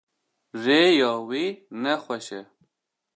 [0.63, 1.45] Rêya wî
[1.81, 2.41] ne xweş e.